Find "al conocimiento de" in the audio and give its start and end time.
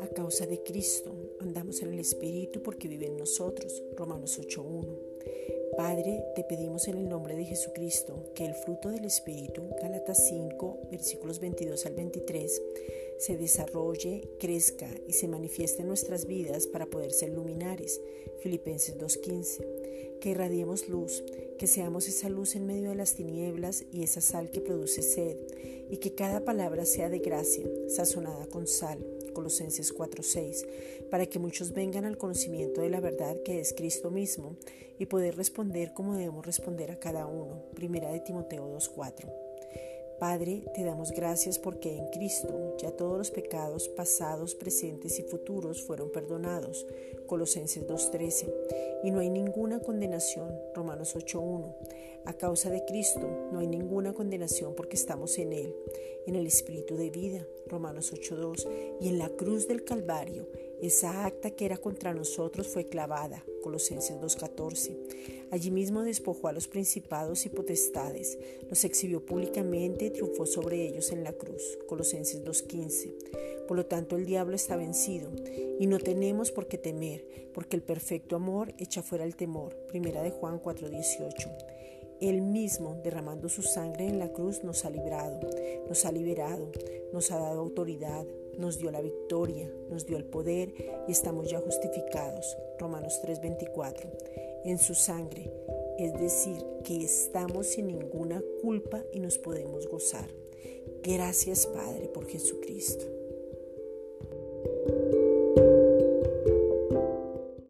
32.04-32.90